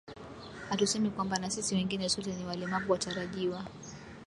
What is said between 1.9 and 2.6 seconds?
sote ni